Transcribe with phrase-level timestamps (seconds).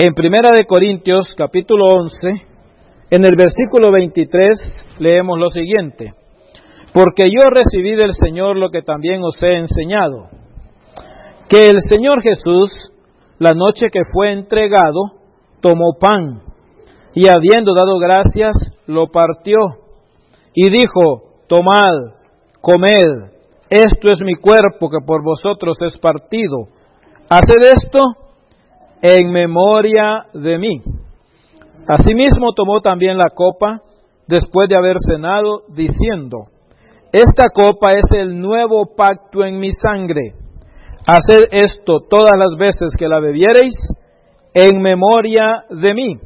[0.00, 2.28] En Primera de Corintios, capítulo 11,
[3.10, 6.14] en el versículo 23 leemos lo siguiente:
[6.94, 10.28] Porque yo recibí del Señor lo que también os he enseñado,
[11.48, 12.70] que el Señor Jesús,
[13.40, 15.18] la noche que fue entregado,
[15.60, 16.42] tomó pan
[17.12, 18.54] y habiendo dado gracias,
[18.86, 19.58] lo partió
[20.54, 22.14] y dijo, tomad,
[22.60, 23.32] comed,
[23.68, 26.68] esto es mi cuerpo que por vosotros es partido.
[27.28, 28.27] Haced esto
[29.02, 30.82] en memoria de mí.
[31.86, 33.80] Asimismo tomó también la copa
[34.26, 36.48] después de haber cenado, diciendo,
[37.12, 40.34] Esta copa es el nuevo pacto en mi sangre.
[41.06, 43.74] Haced esto todas las veces que la bebiereis
[44.52, 46.18] en memoria de mí.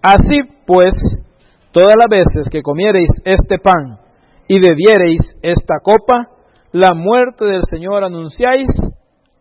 [0.00, 0.94] Así pues,
[1.72, 3.98] todas las veces que comiereis este pan
[4.46, 6.28] y bebiereis esta copa,
[6.72, 8.68] la muerte del Señor anunciáis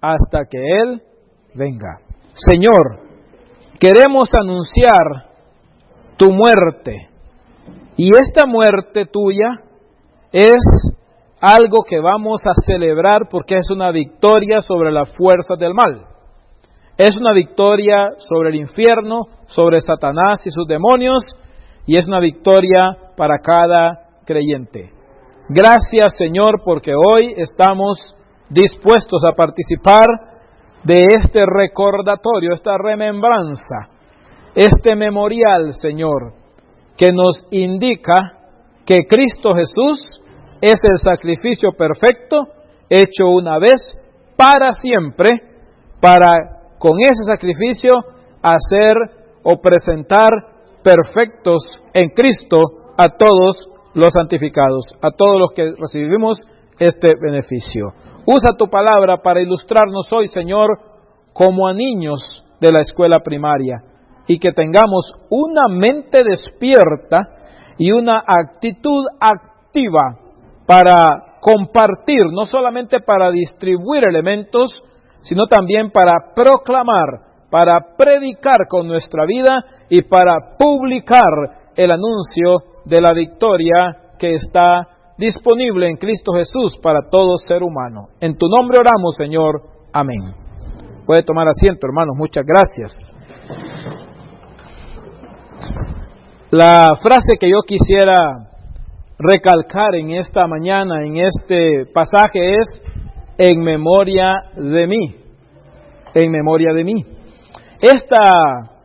[0.02, 1.02] hasta que Él
[1.54, 2.07] venga.
[2.38, 3.00] Señor,
[3.80, 5.26] queremos anunciar
[6.18, 7.10] tu muerte.
[7.96, 9.64] Y esta muerte tuya
[10.32, 10.62] es
[11.42, 16.06] algo que vamos a celebrar porque es una victoria sobre las fuerzas del mal.
[16.96, 21.24] Es una victoria sobre el infierno, sobre Satanás y sus demonios,
[21.88, 24.92] y es una victoria para cada creyente.
[25.50, 27.98] Gracias Señor porque hoy estamos
[28.50, 30.06] dispuestos a participar
[30.88, 33.90] de este recordatorio, esta remembranza,
[34.56, 36.34] este memorial, Señor,
[36.96, 38.16] que nos indica
[38.86, 40.00] que Cristo Jesús
[40.62, 42.48] es el sacrificio perfecto
[42.90, 43.82] hecho una vez
[44.38, 45.30] para siempre,
[46.00, 46.28] para
[46.80, 47.94] con ese sacrificio
[48.42, 48.96] hacer
[49.44, 50.30] o presentar
[50.84, 52.60] perfectos en Cristo
[52.98, 53.56] a todos
[53.94, 56.40] los santificados, a todos los que recibimos
[56.80, 57.92] este beneficio.
[58.30, 60.68] Usa tu palabra para ilustrarnos hoy, Señor,
[61.32, 62.20] como a niños
[62.60, 63.82] de la escuela primaria
[64.28, 67.22] y que tengamos una mente despierta
[67.78, 70.18] y una actitud activa
[70.66, 74.76] para compartir, no solamente para distribuir elementos,
[75.22, 83.00] sino también para proclamar, para predicar con nuestra vida y para publicar el anuncio de
[83.00, 88.10] la victoria que está disponible en Cristo Jesús para todo ser humano.
[88.20, 89.62] En tu nombre oramos, Señor.
[89.94, 90.34] Amén.
[91.06, 92.16] Puede tomar asiento, hermanos.
[92.18, 92.94] Muchas gracias.
[96.52, 98.16] La frase que yo quisiera
[99.20, 102.68] recalcar en esta mañana, en este pasaje, es
[103.38, 105.16] en memoria de mí.
[106.14, 107.06] En memoria de mí.
[107.82, 108.78] Esta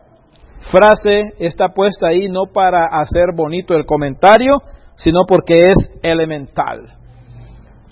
[0.70, 4.58] frase está puesta ahí no para hacer bonito el comentario,
[4.96, 6.80] sino porque es elemental.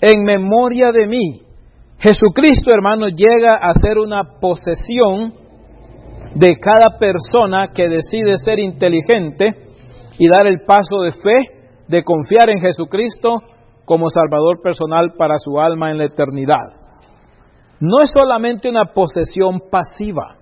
[0.01, 1.41] En memoria de mí,
[1.99, 5.33] Jesucristo, hermano, llega a ser una posesión
[6.35, 9.71] de cada persona que decide ser inteligente
[10.17, 11.37] y dar el paso de fe,
[11.87, 13.41] de confiar en Jesucristo
[13.85, 16.81] como Salvador personal para su alma en la eternidad.
[17.79, 20.37] No es solamente una posesión pasiva.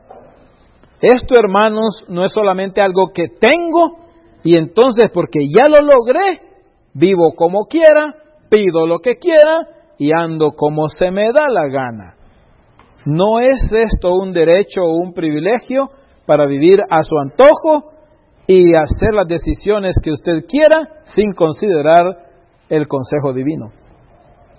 [1.01, 3.97] Esto, hermanos, no es solamente algo que tengo
[4.43, 6.48] y entonces porque ya lo logré,
[6.93, 8.15] Vivo como quiera,
[8.49, 9.67] pido lo que quiera
[9.97, 12.15] y ando como se me da la gana.
[13.05, 15.89] No es esto un derecho o un privilegio
[16.25, 17.91] para vivir a su antojo
[18.47, 22.29] y hacer las decisiones que usted quiera sin considerar
[22.69, 23.71] el consejo divino.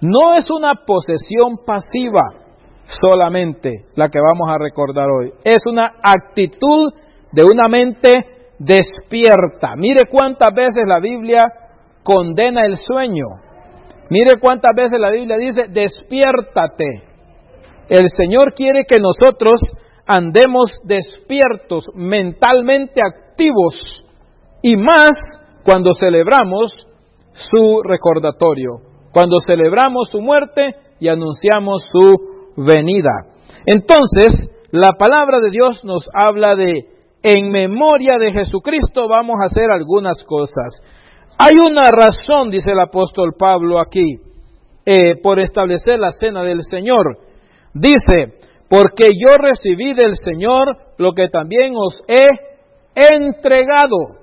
[0.02, 2.20] No es una posesión pasiva
[2.84, 6.92] solamente la que vamos a recordar hoy, es una actitud
[7.32, 8.12] de una mente
[8.58, 9.76] despierta.
[9.76, 11.44] Mire cuántas veces la Biblia
[12.03, 13.27] condena el sueño.
[14.11, 17.05] Mire cuántas veces la Biblia dice, despiértate.
[17.88, 19.61] El Señor quiere que nosotros
[20.06, 24.05] andemos despiertos, mentalmente activos,
[24.62, 25.12] y más
[25.65, 26.71] cuando celebramos
[27.33, 28.71] su recordatorio,
[29.12, 33.11] cuando celebramos su muerte y anunciamos su venida.
[33.67, 34.32] Entonces,
[34.71, 36.87] la palabra de Dios nos habla de,
[37.23, 40.82] en memoria de Jesucristo vamos a hacer algunas cosas.
[41.38, 44.19] Hay una razón, dice el apóstol Pablo aquí,
[44.85, 47.19] eh, por establecer la cena del Señor.
[47.73, 48.38] Dice,
[48.69, 52.29] porque yo recibí del Señor lo que también os he
[52.94, 54.21] entregado.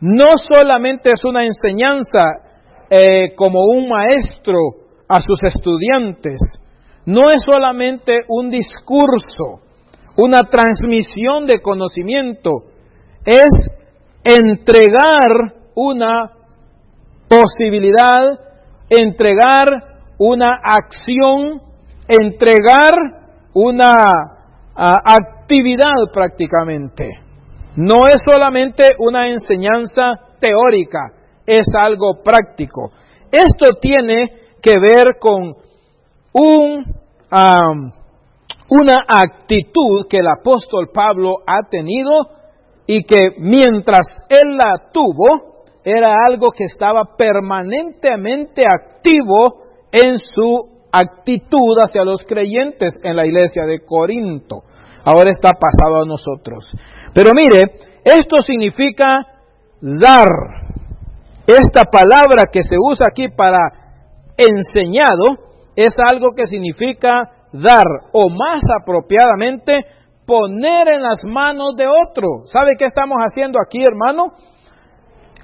[0.00, 2.50] No solamente es una enseñanza
[2.88, 4.56] eh, como un maestro
[5.08, 6.40] a sus estudiantes,
[7.06, 9.60] no es solamente un discurso,
[10.16, 12.64] una transmisión de conocimiento,
[13.24, 13.50] es
[14.24, 16.30] entregar una
[17.28, 18.26] posibilidad,
[18.88, 19.66] entregar
[20.18, 21.62] una acción,
[22.08, 22.92] entregar
[23.54, 23.92] una
[24.74, 27.10] actividad prácticamente.
[27.76, 31.12] No es solamente una enseñanza teórica,
[31.46, 32.90] es algo práctico.
[33.30, 34.30] Esto tiene
[34.60, 35.54] que ver con
[36.32, 36.84] un,
[37.30, 42.10] una actitud que el apóstol Pablo ha tenido
[42.86, 45.49] y que mientras él la tuvo,
[45.84, 53.64] era algo que estaba permanentemente activo en su actitud hacia los creyentes en la iglesia
[53.64, 54.62] de Corinto.
[55.04, 56.66] Ahora está pasado a nosotros.
[57.14, 57.62] Pero mire,
[58.04, 59.26] esto significa
[59.80, 60.28] dar.
[61.46, 63.58] Esta palabra que se usa aquí para
[64.36, 67.10] enseñado es algo que significa
[67.52, 69.84] dar o más apropiadamente
[70.26, 72.46] poner en las manos de otro.
[72.46, 74.34] ¿Sabe qué estamos haciendo aquí, hermano?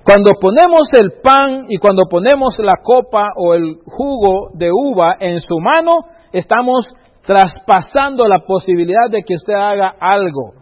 [0.07, 5.41] Cuando ponemos el pan y cuando ponemos la copa o el jugo de uva en
[5.41, 5.97] su mano,
[6.33, 6.87] estamos
[7.27, 10.53] traspasando la posibilidad de que usted haga algo.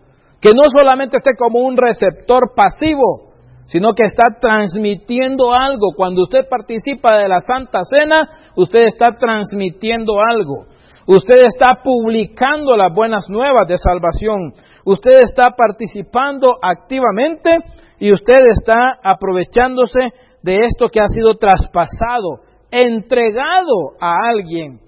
[0.40, 3.34] Que no solamente esté como un receptor pasivo,
[3.66, 5.92] sino que está transmitiendo algo.
[5.94, 8.22] Cuando usted participa de la Santa Cena,
[8.56, 10.64] usted está transmitiendo algo.
[11.06, 14.54] Usted está publicando las buenas nuevas de salvación.
[14.84, 17.50] Usted está participando activamente
[17.98, 20.00] y usted está aprovechándose
[20.42, 22.40] de esto que ha sido traspasado,
[22.70, 24.80] entregado a alguien.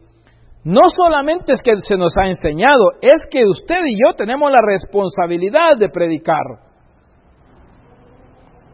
[0.64, 4.60] No solamente es que se nos ha enseñado, es que usted y yo tenemos la
[4.66, 6.65] responsabilidad de predicar.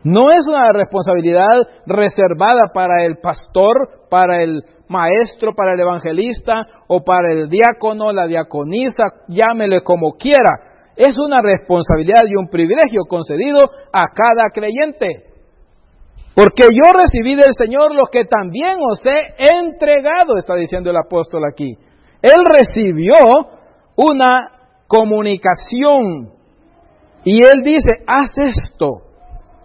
[0.05, 1.47] No es una responsabilidad
[1.87, 8.27] reservada para el pastor, para el maestro, para el evangelista o para el diácono, la
[8.27, 10.95] diaconisa, llámele como quiera.
[10.97, 13.61] Es una responsabilidad y un privilegio concedido
[13.93, 15.33] a cada creyente.
[16.35, 21.43] Porque yo recibí del Señor lo que también os he entregado, está diciendo el apóstol
[21.51, 21.77] aquí.
[22.23, 23.15] Él recibió
[23.97, 24.49] una
[24.87, 26.31] comunicación
[27.25, 29.12] y él dice, haz esto.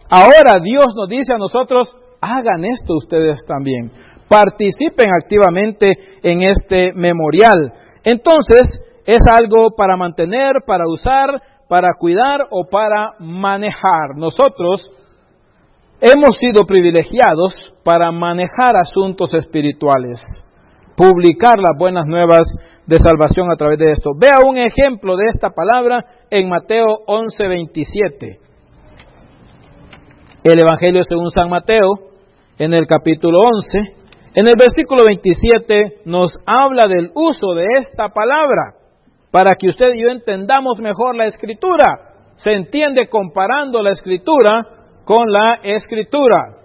[0.09, 3.91] Ahora Dios nos dice a nosotros, hagan esto ustedes también.
[4.29, 5.93] Participen activamente
[6.23, 7.73] en este memorial.
[8.03, 8.67] Entonces,
[9.05, 14.15] es algo para mantener, para usar, para cuidar o para manejar.
[14.15, 14.81] Nosotros
[15.99, 20.21] hemos sido privilegiados para manejar asuntos espirituales,
[20.95, 22.47] publicar las buenas nuevas
[22.85, 24.11] de salvación a través de esto.
[24.17, 28.46] Vea un ejemplo de esta palabra en Mateo 11:27.
[30.43, 31.89] El Evangelio según San Mateo,
[32.59, 33.97] en el capítulo 11,
[34.35, 38.75] en el versículo 27 nos habla del uso de esta palabra
[39.31, 42.13] para que usted y yo entendamos mejor la escritura.
[42.35, 44.67] Se entiende comparando la escritura
[45.05, 46.57] con la escritura.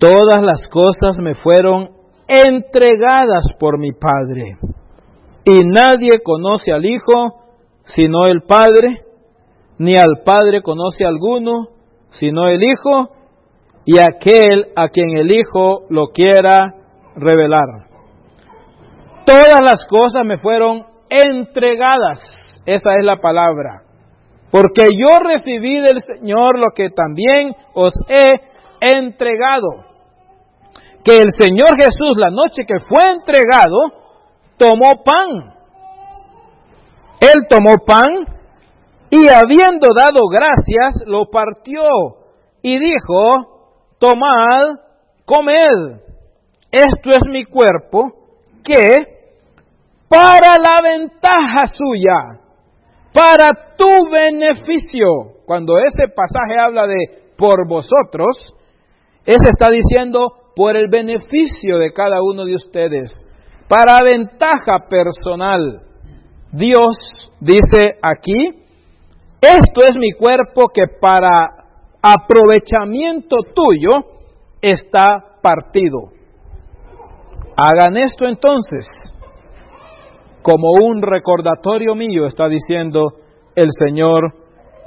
[0.00, 1.90] Todas las cosas me fueron
[2.26, 4.56] entregadas por mi Padre,
[5.44, 7.36] y nadie conoce al Hijo
[7.84, 9.04] sino el Padre,
[9.76, 11.68] ni al Padre conoce alguno,
[12.12, 13.10] sino el Hijo,
[13.84, 16.76] y aquel a quien el Hijo lo quiera
[17.14, 17.88] revelar.
[19.26, 22.20] Todas las cosas me fueron entregadas,
[22.64, 23.82] esa es la palabra,
[24.50, 29.89] porque yo recibí del Señor lo que también os he entregado.
[31.04, 33.78] Que el Señor Jesús, la noche que fue entregado,
[34.56, 35.54] tomó pan.
[37.20, 38.08] Él tomó pan
[39.10, 41.82] y habiendo dado gracias, lo partió
[42.62, 44.78] y dijo, tomad,
[45.24, 46.00] comed,
[46.70, 48.12] esto es mi cuerpo,
[48.62, 48.96] que
[50.08, 52.40] para la ventaja suya,
[53.12, 58.36] para tu beneficio, cuando ese pasaje habla de por vosotros,
[59.24, 63.16] ese está diciendo por el beneficio de cada uno de ustedes,
[63.66, 65.80] para ventaja personal.
[66.52, 66.98] Dios
[67.40, 68.60] dice aquí,
[69.40, 71.64] esto es mi cuerpo que para
[72.02, 74.04] aprovechamiento tuyo
[74.60, 76.10] está partido.
[77.56, 78.86] Hagan esto entonces,
[80.42, 83.14] como un recordatorio mío, está diciendo
[83.54, 84.34] el Señor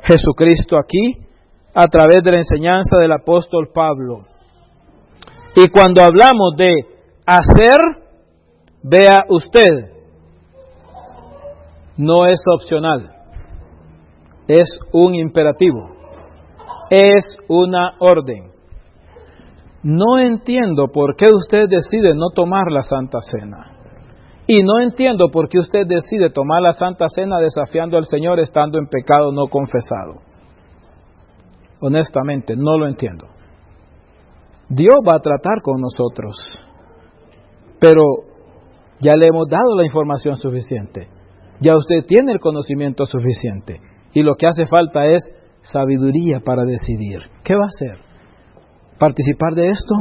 [0.03, 1.17] Jesucristo aquí,
[1.73, 4.32] a través de la enseñanza del apóstol Pablo.
[5.55, 6.73] Y cuando hablamos de
[7.25, 7.79] hacer,
[8.81, 9.91] vea usted,
[11.97, 13.11] no es opcional,
[14.47, 15.95] es un imperativo,
[16.89, 18.51] es una orden.
[19.83, 23.73] No entiendo por qué usted decide no tomar la Santa Cena.
[24.47, 28.77] Y no entiendo por qué usted decide tomar la Santa Cena desafiando al Señor estando
[28.79, 30.21] en pecado no confesado.
[31.79, 33.27] Honestamente, no lo entiendo.
[34.75, 36.35] Dios va a tratar con nosotros,
[37.79, 38.01] pero
[38.99, 41.09] ya le hemos dado la información suficiente.
[41.59, 43.79] Ya usted tiene el conocimiento suficiente.
[44.13, 45.21] Y lo que hace falta es
[45.61, 47.19] sabiduría para decidir.
[47.43, 48.03] ¿Qué va a hacer?
[48.99, 49.95] ¿Participar de esto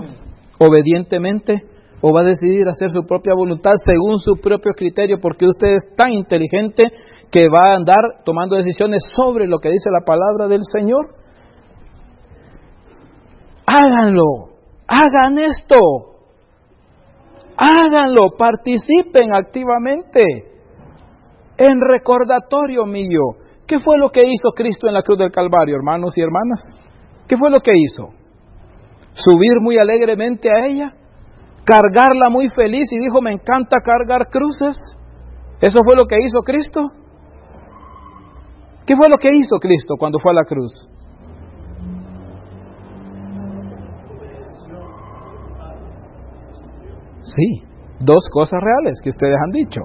[0.59, 1.64] obedientemente?
[2.00, 5.97] ¿O va a decidir hacer su propia voluntad según su propio criterio porque usted es
[5.97, 6.85] tan inteligente
[7.31, 11.14] que va a andar tomando decisiones sobre lo que dice la palabra del Señor?
[13.67, 14.52] Háganlo,
[14.93, 15.79] hagan esto,
[17.57, 20.23] háganlo, participen activamente
[21.57, 23.23] en recordatorio mío.
[23.67, 26.63] ¿Qué fue lo que hizo Cristo en la cruz del Calvario, hermanos y hermanas?
[27.27, 28.11] ¿Qué fue lo que hizo?
[29.15, 30.93] Subir muy alegremente a ella,
[31.65, 34.77] cargarla muy feliz y dijo, me encanta cargar cruces.
[35.61, 36.89] ¿Eso fue lo que hizo Cristo?
[38.85, 40.92] ¿Qué fue lo que hizo Cristo cuando fue a la cruz?
[47.23, 47.62] Sí,
[48.00, 49.81] dos cosas reales que ustedes han dicho.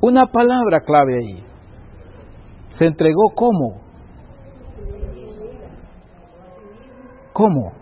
[0.00, 1.44] Una palabra clave ahí.
[2.70, 3.82] Se entregó cómo.
[7.32, 7.72] ¿Cómo?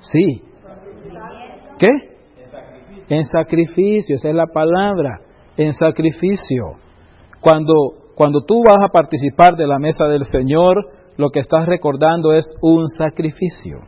[0.00, 0.42] Sí.
[1.78, 1.88] ¿Qué?
[3.08, 5.20] En sacrificio, esa es la palabra,
[5.56, 6.76] en sacrificio.
[7.40, 7.74] Cuando,
[8.14, 10.76] cuando tú vas a participar de la mesa del Señor,
[11.16, 13.80] lo que estás recordando es un sacrificio.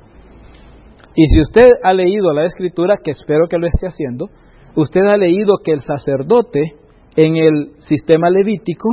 [1.14, 4.26] Y si usted ha leído la escritura, que espero que lo esté haciendo,
[4.74, 6.74] usted ha leído que el sacerdote
[7.16, 8.88] en el sistema levítico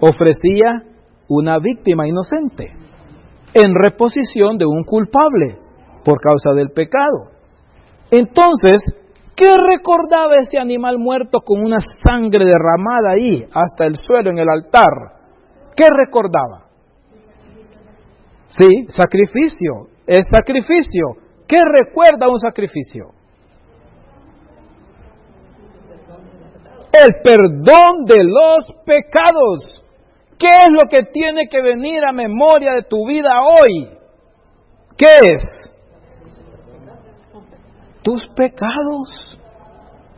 [0.00, 0.84] ofrecía
[1.28, 2.72] una víctima inocente
[3.54, 5.58] en reposición de un culpable
[6.04, 7.30] por causa del pecado.
[8.10, 8.76] Entonces,
[9.34, 14.48] ¿qué recordaba ese animal muerto con una sangre derramada ahí hasta el suelo en el
[14.48, 15.18] altar?
[15.76, 16.66] ¿Qué recordaba?
[18.48, 21.27] Sí, sacrificio, es sacrificio.
[21.48, 23.06] ¿Qué recuerda un sacrificio?
[26.92, 29.82] El perdón de los pecados.
[30.38, 33.88] ¿Qué es lo que tiene que venir a memoria de tu vida hoy?
[34.96, 35.42] ¿Qué es?
[38.02, 39.38] Tus pecados.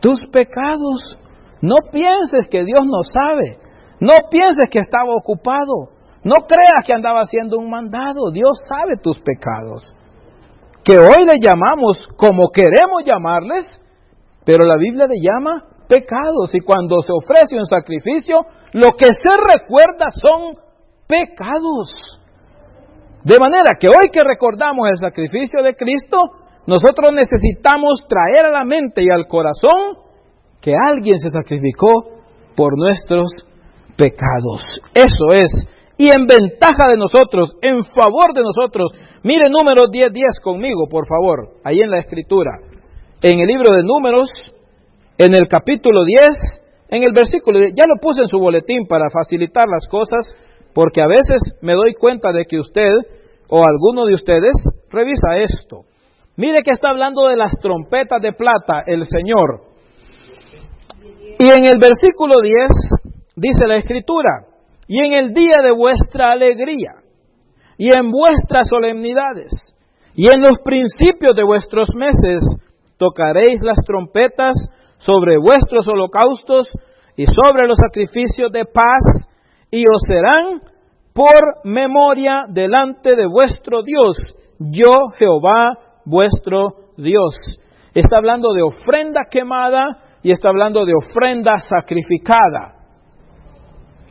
[0.01, 1.17] Tus pecados.
[1.61, 3.57] No pienses que Dios no sabe.
[4.01, 5.91] No pienses que estaba ocupado.
[6.23, 8.31] No creas que andaba haciendo un mandado.
[8.33, 9.95] Dios sabe tus pecados
[10.83, 13.81] que hoy le llamamos como queremos llamarles,
[14.45, 18.39] pero la Biblia le llama pecados y cuando se ofrece un sacrificio,
[18.73, 20.53] lo que se recuerda son
[21.07, 21.87] pecados.
[23.23, 26.17] De manera que hoy que recordamos el sacrificio de Cristo,
[26.65, 29.97] nosotros necesitamos traer a la mente y al corazón
[30.61, 32.21] que alguien se sacrificó
[32.55, 33.31] por nuestros
[33.97, 34.63] pecados.
[34.93, 35.51] Eso es
[36.01, 38.89] y en ventaja de nosotros, en favor de nosotros.
[39.21, 42.57] Mire números 10, 10 conmigo, por favor, ahí en la escritura.
[43.21, 44.27] En el libro de números,
[45.19, 46.27] en el capítulo 10,
[46.89, 50.25] en el versículo, ya lo puse en su boletín para facilitar las cosas,
[50.73, 52.93] porque a veces me doy cuenta de que usted
[53.47, 54.57] o alguno de ustedes
[54.89, 55.85] revisa esto.
[56.35, 59.69] Mire que está hablando de las trompetas de plata el Señor.
[61.37, 62.69] Y en el versículo 10
[63.35, 64.47] dice la escritura,
[64.93, 66.95] y en el día de vuestra alegría,
[67.77, 69.73] y en vuestras solemnidades,
[70.15, 72.43] y en los principios de vuestros meses,
[72.97, 74.53] tocaréis las trompetas
[74.97, 76.67] sobre vuestros holocaustos
[77.15, 79.29] y sobre los sacrificios de paz,
[79.71, 80.59] y os serán
[81.13, 84.17] por memoria delante de vuestro Dios,
[84.59, 87.33] yo Jehová vuestro Dios.
[87.93, 92.80] Está hablando de ofrenda quemada y está hablando de ofrenda sacrificada.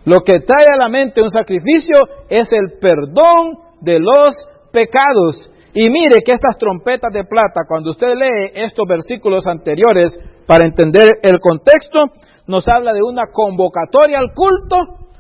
[0.05, 1.97] Lo que trae a la mente un sacrificio
[2.29, 4.31] es el perdón de los
[4.73, 5.51] pecados.
[5.73, 11.09] Y mire que estas trompetas de plata, cuando usted lee estos versículos anteriores para entender
[11.23, 11.99] el contexto,
[12.47, 14.77] nos habla de una convocatoria al culto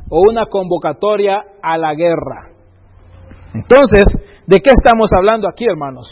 [0.08, 2.50] o una convocatoria a la guerra.
[3.54, 4.04] Entonces,
[4.46, 6.08] ¿de qué estamos hablando aquí, hermanos?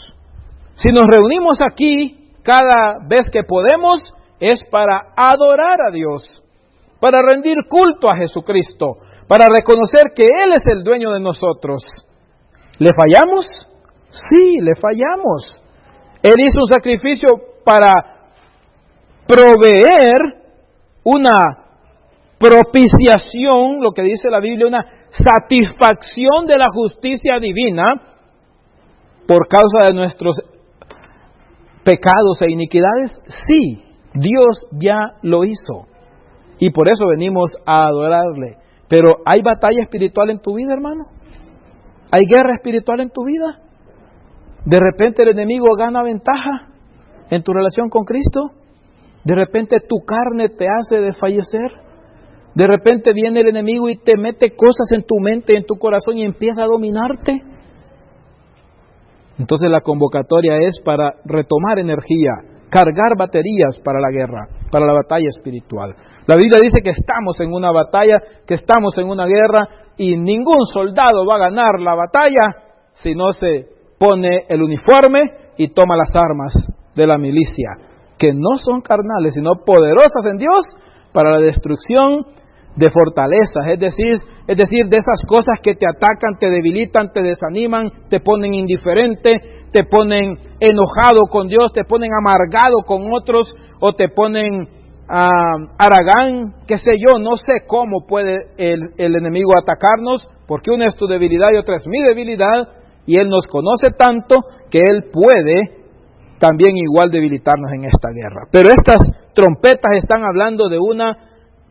[0.75, 3.99] Si nos reunimos aquí cada vez que podemos,
[4.39, 6.23] es para adorar a Dios
[6.99, 11.83] para rendir culto a Jesucristo, para reconocer que Él es el dueño de nosotros.
[12.79, 13.45] ¿Le fallamos?
[14.09, 15.61] Sí, le fallamos.
[16.23, 17.29] Él hizo un sacrificio
[17.63, 17.93] para
[19.27, 20.17] proveer
[21.03, 21.65] una
[22.37, 27.83] propiciación, lo que dice la Biblia, una satisfacción de la justicia divina
[29.27, 30.37] por causa de nuestros
[31.83, 33.15] pecados e iniquidades.
[33.25, 35.87] Sí, Dios ya lo hizo.
[36.59, 38.57] Y por eso venimos a adorarle.
[38.87, 41.05] Pero ¿hay batalla espiritual en tu vida, hermano?
[42.11, 43.59] ¿Hay guerra espiritual en tu vida?
[44.65, 46.69] ¿De repente el enemigo gana ventaja
[47.29, 48.51] en tu relación con Cristo?
[49.23, 51.71] ¿De repente tu carne te hace desfallecer?
[52.55, 56.17] ¿De repente viene el enemigo y te mete cosas en tu mente, en tu corazón
[56.17, 57.41] y empieza a dominarte?
[59.37, 62.31] Entonces la convocatoria es para retomar energía,
[62.69, 65.95] cargar baterías para la guerra, para la batalla espiritual.
[66.25, 70.65] La Biblia dice que estamos en una batalla, que estamos en una guerra y ningún
[70.71, 75.21] soldado va a ganar la batalla si no se pone el uniforme
[75.57, 76.53] y toma las armas
[76.95, 77.71] de la milicia,
[78.17, 80.65] que no son carnales, sino poderosas en Dios
[81.13, 82.25] para la destrucción
[82.75, 84.13] de fortalezas, es decir,
[84.47, 89.58] es decir, de esas cosas que te atacan, te debilitan, te desaniman, te ponen indiferente,
[89.71, 96.55] te ponen enojado con Dios, te ponen amargado con otros o te ponen uh, aragán,
[96.67, 101.07] qué sé yo, no sé cómo puede el, el enemigo atacarnos, porque una es tu
[101.07, 102.69] debilidad y otra es mi debilidad,
[103.05, 105.79] y Él nos conoce tanto que Él puede
[106.39, 108.47] también igual debilitarnos en esta guerra.
[108.51, 109.01] Pero estas
[109.33, 111.17] trompetas están hablando de una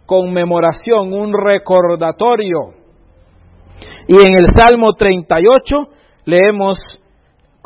[0.07, 2.75] conmemoración, un recordatorio.
[4.07, 5.89] Y en el Salmo 38
[6.25, 6.79] leemos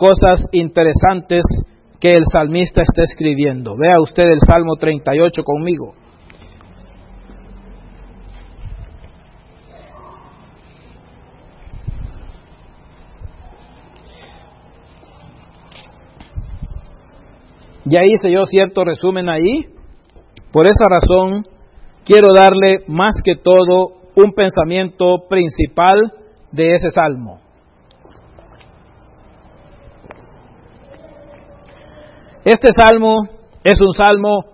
[0.03, 1.45] cosas interesantes
[2.01, 3.77] que el salmista está escribiendo.
[3.77, 5.95] Vea usted el Salmo 38 conmigo.
[17.85, 19.67] Ya hice yo cierto resumen ahí.
[20.51, 21.45] Por esa razón
[22.05, 26.13] quiero darle más que todo un pensamiento principal
[26.51, 27.42] de ese salmo.
[32.45, 33.29] Este salmo
[33.63, 34.45] es un salmo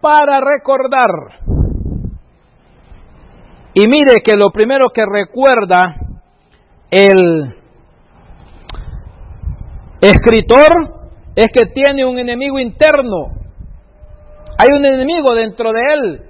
[0.00, 1.40] para recordar.
[3.72, 5.96] Y mire que lo primero que recuerda
[6.90, 7.54] el
[10.00, 13.32] escritor es que tiene un enemigo interno.
[14.58, 16.27] Hay un enemigo dentro de él.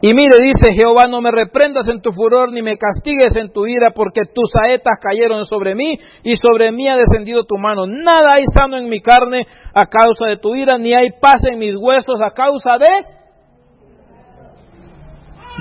[0.00, 3.66] Y mire, dice Jehová, no me reprendas en tu furor, ni me castigues en tu
[3.66, 7.84] ira, porque tus saetas cayeron sobre mí, y sobre mí ha descendido tu mano.
[7.86, 11.58] Nada hay sano en mi carne a causa de tu ira, ni hay paz en
[11.58, 12.86] mis huesos a causa de...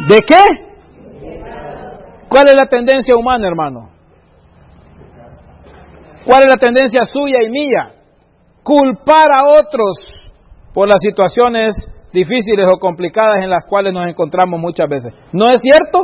[0.07, 0.43] ¿De qué?
[2.29, 3.89] ¿Cuál es la tendencia humana, hermano?
[6.25, 7.93] ¿Cuál es la tendencia suya y mía?
[8.61, 9.97] Culpar a otros
[10.73, 11.73] por las situaciones
[12.17, 15.13] difíciles o complicadas en las cuales nos encontramos muchas veces.
[15.31, 15.99] ¿No es cierto?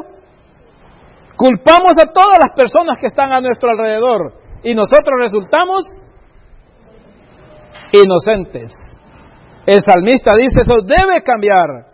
[1.36, 5.86] Culpamos a todas las personas que están a nuestro alrededor y nosotros resultamos
[7.92, 8.72] inocentes.
[9.66, 11.94] El salmista dice eso debe cambiar.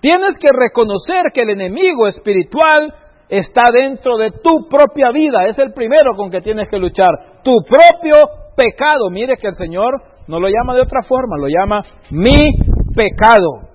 [0.00, 2.92] Tienes que reconocer que el enemigo espiritual
[3.28, 5.46] está dentro de tu propia vida.
[5.46, 8.16] Es el primero con que tienes que luchar tu propio
[8.56, 9.10] pecado.
[9.10, 12.46] Mire que el Señor no lo llama de otra forma, lo llama mi
[12.94, 13.68] pecado.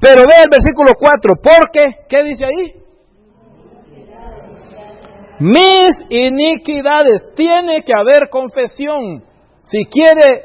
[0.00, 2.86] Pero ve el versículo 4, porque, ¿qué dice ahí?
[5.38, 7.22] Mis iniquidades.
[7.34, 9.22] Tiene que haber confesión.
[9.64, 10.42] Si quiere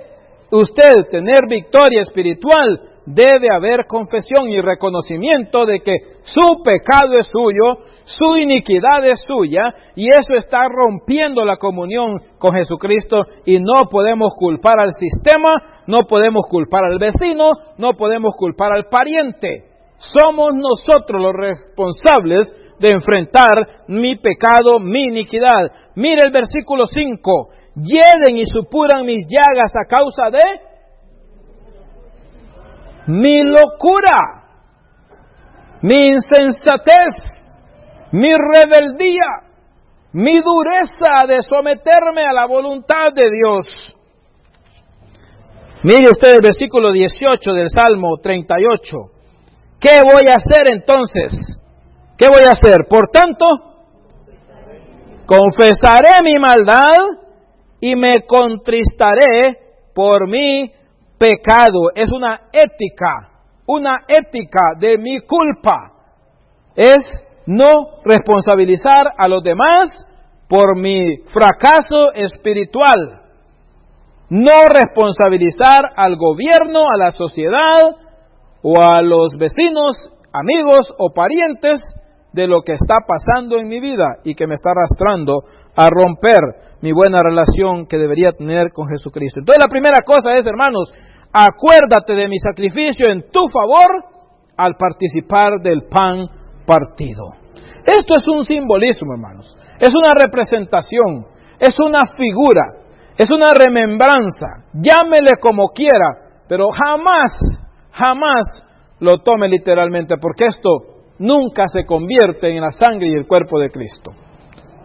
[0.51, 7.77] usted tener victoria espiritual, debe haber confesión y reconocimiento de que su pecado es suyo,
[8.03, 14.33] su iniquidad es suya y eso está rompiendo la comunión con Jesucristo y no podemos
[14.35, 19.65] culpar al sistema, no podemos culpar al vecino, no podemos culpar al pariente.
[19.97, 25.71] Somos nosotros los responsables de enfrentar mi pecado, mi iniquidad.
[25.95, 27.49] Mire el versículo 5.
[27.75, 30.70] Hieden y supuran mis llagas a causa de
[33.11, 34.45] mi locura,
[35.81, 37.13] mi insensatez,
[38.13, 39.49] mi rebeldía,
[40.13, 43.67] mi dureza de someterme a la voluntad de Dios.
[45.83, 48.97] Mire usted el versículo 18 del Salmo 38.
[49.79, 51.59] ¿Qué voy a hacer entonces?
[52.17, 52.87] ¿Qué voy a hacer?
[52.87, 53.45] Por tanto,
[55.25, 56.95] confesaré mi maldad
[57.81, 59.57] y me contristaré
[59.93, 60.71] por mi
[61.21, 63.29] pecado, es una ética,
[63.67, 65.91] una ética de mi culpa.
[66.75, 66.97] Es
[67.45, 69.87] no responsabilizar a los demás
[70.49, 73.21] por mi fracaso espiritual.
[74.29, 77.83] No responsabilizar al gobierno, a la sociedad
[78.63, 79.95] o a los vecinos,
[80.33, 81.79] amigos o parientes
[82.33, 85.43] de lo que está pasando en mi vida y que me está arrastrando
[85.75, 86.39] a romper
[86.81, 89.39] mi buena relación que debería tener con Jesucristo.
[89.39, 90.91] Entonces la primera cosa es, hermanos,
[91.33, 94.05] acuérdate de mi sacrificio en tu favor
[94.57, 96.27] al participar del pan
[96.65, 97.23] partido.
[97.85, 99.55] Esto es un simbolismo, hermanos.
[99.79, 101.25] Es una representación,
[101.59, 102.61] es una figura,
[103.17, 104.65] es una remembranza.
[104.73, 107.31] Llámele como quiera, pero jamás,
[107.91, 108.45] jamás
[108.99, 110.69] lo tome literalmente, porque esto
[111.17, 114.11] nunca se convierte en la sangre y el cuerpo de Cristo.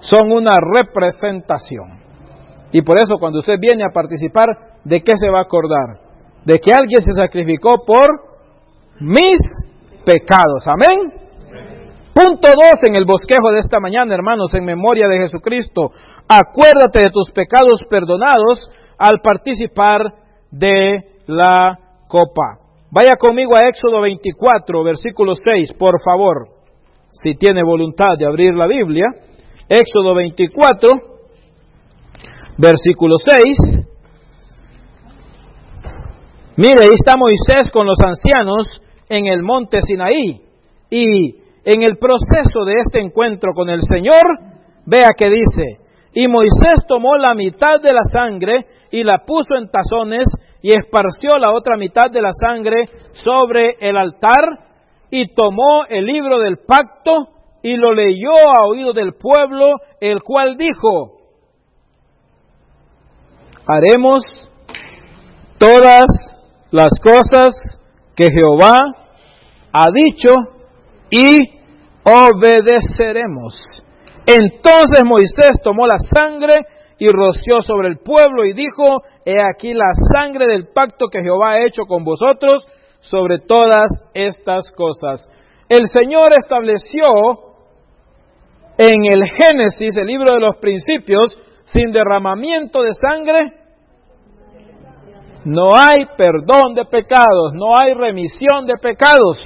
[0.01, 2.01] Son una representación.
[2.73, 4.49] Y por eso cuando usted viene a participar,
[4.85, 6.06] ¿de qué se va a acordar?
[6.47, 8.07] De que alguien se sacrificó por
[9.01, 9.39] mis
[10.05, 10.67] pecados.
[10.67, 11.13] Amén.
[12.15, 15.91] Punto dos en el bosquejo de esta mañana, hermanos, en memoria de Jesucristo.
[16.27, 20.01] Acuérdate de tus pecados perdonados al participar
[20.51, 21.79] de la
[22.09, 22.61] copa.
[22.91, 26.49] Vaya conmigo a Éxodo 24, versículo 6, por favor,
[27.11, 29.07] si tiene voluntad de abrir la Biblia.
[29.69, 30.89] Éxodo 24,
[32.57, 33.87] versículo 6.
[36.57, 38.67] Mire, ahí está Moisés con los ancianos
[39.11, 40.41] en el monte Sinaí.
[40.89, 44.25] Y en el proceso de este encuentro con el Señor,
[44.87, 49.69] vea que dice, y Moisés tomó la mitad de la sangre y la puso en
[49.69, 50.25] tazones
[50.63, 54.67] y esparció la otra mitad de la sangre sobre el altar
[55.11, 57.13] y tomó el libro del pacto
[57.63, 61.19] y lo leyó a oído del pueblo, el cual dijo,
[63.67, 64.23] haremos
[65.59, 66.07] todas
[66.71, 67.55] las cosas
[68.15, 68.83] que Jehová
[69.73, 70.31] ha dicho
[71.11, 71.39] y
[72.03, 73.55] obedeceremos.
[74.27, 76.55] Entonces Moisés tomó la sangre
[76.99, 81.53] y roció sobre el pueblo y dijo, he aquí la sangre del pacto que Jehová
[81.53, 82.67] ha hecho con vosotros
[83.01, 85.29] sobre todas estas cosas.
[85.69, 87.07] El Señor estableció
[88.79, 93.53] en el Génesis, el libro de los principios, sin derramamiento de sangre,
[95.47, 99.43] no hay perdón de pecados, no hay remisión de pecados.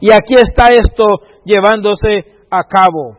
[0.00, 1.04] Y aquí está esto
[1.44, 3.18] llevándose a cabo.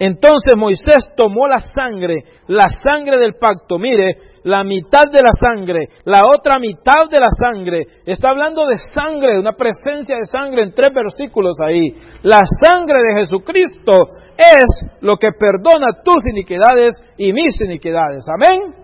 [0.00, 5.88] Entonces Moisés tomó la sangre, la sangre del pacto, mire, la mitad de la sangre,
[6.04, 10.74] la otra mitad de la sangre, está hablando de sangre, una presencia de sangre en
[10.74, 11.94] tres versículos ahí.
[12.24, 13.92] La sangre de Jesucristo
[14.36, 18.26] es lo que perdona tus iniquidades y mis iniquidades.
[18.28, 18.83] Amén.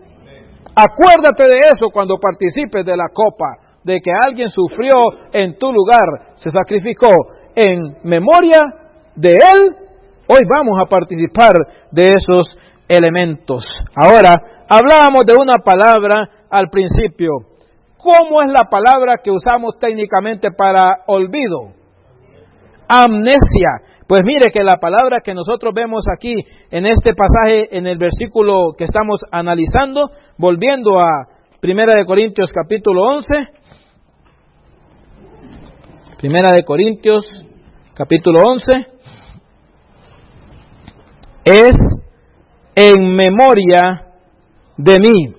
[0.74, 4.94] Acuérdate de eso cuando participes de la copa, de que alguien sufrió
[5.32, 7.08] en tu lugar, se sacrificó
[7.54, 8.58] en memoria
[9.16, 9.76] de él.
[10.28, 11.54] Hoy vamos a participar
[11.90, 12.46] de esos
[12.88, 13.66] elementos.
[13.94, 14.34] Ahora,
[14.68, 17.30] hablábamos de una palabra al principio.
[17.96, 21.79] ¿Cómo es la palabra que usamos técnicamente para olvido?
[22.92, 23.82] Amnesia.
[24.08, 26.34] Pues mire que la palabra que nosotros vemos aquí
[26.72, 31.28] en este pasaje, en el versículo que estamos analizando, volviendo a
[31.60, 33.28] Primera de Corintios capítulo 11,
[36.18, 37.24] Primera de Corintios
[37.94, 38.64] capítulo 11,
[41.44, 41.76] es
[42.74, 44.08] en memoria
[44.76, 45.34] de mí.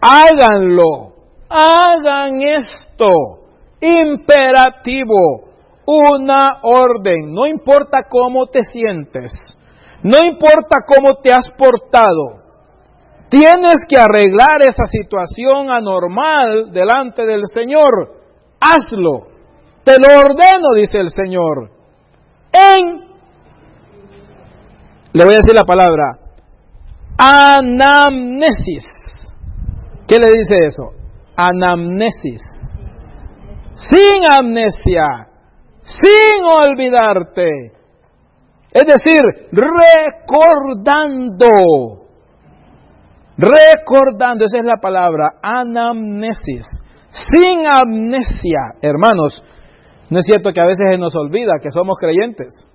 [0.00, 1.12] Háganlo,
[1.50, 3.10] hagan esto,
[3.82, 5.51] imperativo
[5.86, 9.32] una orden, no importa cómo te sientes,
[10.02, 12.42] no importa cómo te has portado,
[13.28, 18.14] tienes que arreglar esa situación anormal delante del Señor,
[18.60, 19.28] hazlo,
[19.84, 21.70] te lo ordeno, dice el Señor,
[22.52, 23.00] en,
[25.12, 26.18] le voy a decir la palabra,
[27.18, 28.86] anamnesis.
[30.06, 30.92] ¿Qué le dice eso?
[31.36, 32.42] Anamnesis.
[33.74, 35.31] Sin amnesia
[35.82, 37.72] sin olvidarte.
[38.72, 41.48] Es decir, recordando.
[43.36, 46.66] Recordando, esa es la palabra, anamnesis.
[47.10, 49.44] Sin amnesia, hermanos,
[50.10, 52.70] no es cierto que a veces se nos olvida que somos creyentes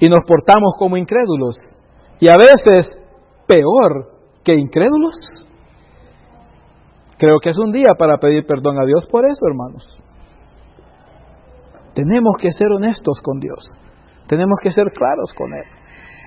[0.00, 1.56] y nos portamos como incrédulos
[2.20, 2.88] y a veces
[3.46, 4.12] peor
[4.44, 5.14] que incrédulos.
[7.18, 10.01] Creo que es un día para pedir perdón a Dios por eso, hermanos.
[11.94, 13.68] Tenemos que ser honestos con Dios.
[14.26, 15.64] Tenemos que ser claros con Él.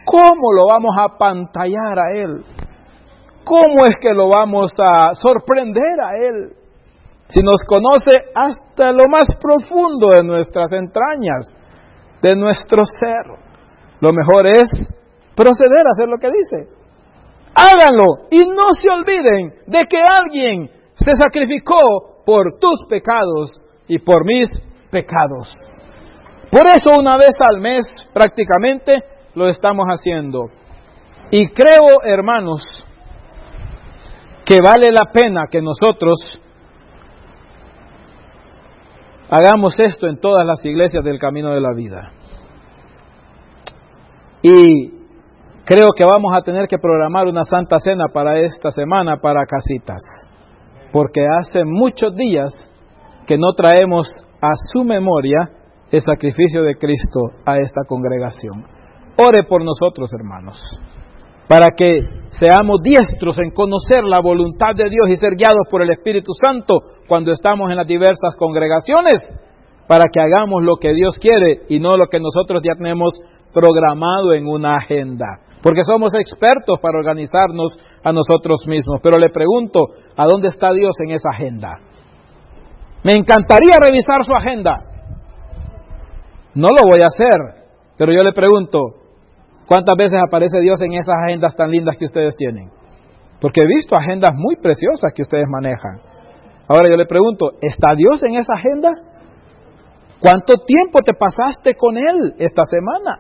[0.06, 2.44] ¿Cómo lo vamos a pantallar a Él?
[3.44, 6.54] ¿Cómo es que lo vamos a sorprender a Él?
[7.28, 11.58] Si nos conoce hasta lo más profundo de nuestras entrañas,
[12.22, 13.26] de nuestro ser,
[14.00, 14.70] lo mejor es
[15.36, 16.70] proceder a hacer lo que dice.
[17.56, 23.54] Háganlo y no se olviden de que alguien se sacrificó por tus pecados
[23.88, 24.48] y por mis
[24.96, 25.54] pecados.
[26.50, 28.94] Por eso una vez al mes prácticamente
[29.34, 30.46] lo estamos haciendo.
[31.32, 32.64] Y creo, hermanos,
[34.46, 36.40] que vale la pena que nosotros
[39.30, 42.12] Hagamos esto en todas las iglesias del camino de la vida.
[44.44, 44.92] Y
[45.66, 50.02] creo que vamos a tener que programar una santa cena para esta semana para casitas,
[50.92, 52.54] porque hace muchos días
[53.26, 54.08] que no traemos
[54.42, 55.50] a su memoria
[55.92, 58.66] el sacrificio de Cristo a esta congregación.
[59.18, 60.62] Ore por nosotros, hermanos,
[61.48, 65.92] para que seamos diestros en conocer la voluntad de Dios y ser guiados por el
[65.92, 69.32] Espíritu Santo cuando estamos en las diversas congregaciones,
[69.88, 73.14] para que hagamos lo que Dios quiere y no lo que nosotros ya tenemos
[73.54, 75.26] programado en una agenda.
[75.62, 79.00] Porque somos expertos para organizarnos a nosotros mismos.
[79.02, 79.80] Pero le pregunto,
[80.16, 81.80] ¿a dónde está Dios en esa agenda?
[83.06, 84.82] Me encantaría revisar su agenda.
[86.56, 87.64] No lo voy a hacer,
[88.00, 88.80] pero yo le pregunto,
[89.68, 92.72] ¿cuántas veces aparece Dios en esas agendas tan lindas que ustedes tienen?
[93.40, 96.02] Porque he visto agendas muy preciosas que ustedes manejan.
[96.68, 98.90] Ahora yo le pregunto, ¿está Dios en esa agenda?
[100.20, 103.20] ¿Cuánto tiempo te pasaste con Él esta semana?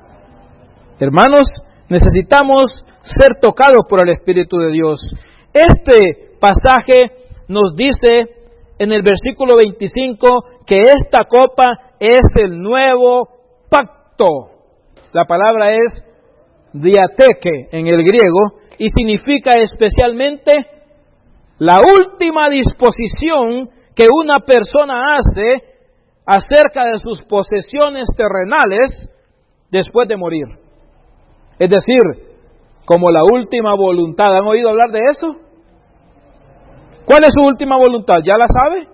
[0.99, 1.45] Hermanos,
[1.89, 2.63] necesitamos
[3.03, 4.99] ser tocados por el Espíritu de Dios.
[5.53, 7.11] Este pasaje
[7.47, 8.44] nos dice
[8.77, 10.27] en el versículo 25
[10.65, 13.29] que esta copa es el nuevo
[13.69, 14.51] pacto.
[15.13, 15.93] La palabra es
[16.73, 20.53] diateque en el griego y significa especialmente
[21.57, 25.63] la última disposición que una persona hace
[26.25, 29.09] acerca de sus posesiones terrenales
[29.71, 30.45] después de morir.
[31.57, 32.35] Es decir,
[32.85, 34.27] como la última voluntad.
[34.35, 35.44] ¿Han oído hablar de eso?
[37.05, 38.15] ¿Cuál es su última voluntad?
[38.23, 38.87] ¿Ya la sabe?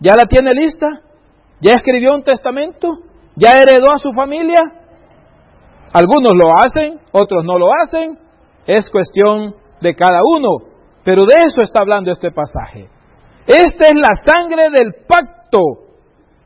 [0.00, 0.86] ¿Ya la tiene lista?
[1.60, 2.88] ¿Ya escribió un testamento?
[3.36, 4.60] ¿Ya heredó a su familia?
[5.92, 8.18] Algunos lo hacen, otros no lo hacen.
[8.66, 10.74] Es cuestión de cada uno.
[11.04, 12.88] Pero de eso está hablando este pasaje.
[13.46, 15.60] Esta es la sangre del pacto,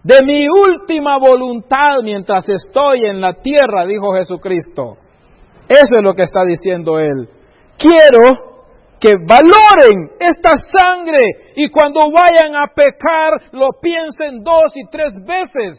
[0.02, 4.96] de mi última voluntad mientras estoy en la tierra, dijo Jesucristo.
[5.68, 7.28] Eso es lo que está diciendo él.
[7.76, 8.47] Quiero
[9.00, 15.78] que valoren esta sangre y cuando vayan a pecar lo piensen dos y tres veces.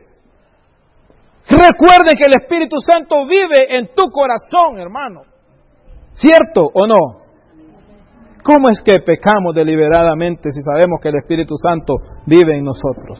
[1.49, 5.21] Recuerden que el Espíritu Santo vive en tu corazón, hermano.
[6.13, 7.19] ¿Cierto o no?
[8.43, 13.19] ¿Cómo es que pecamos deliberadamente si sabemos que el Espíritu Santo vive en nosotros?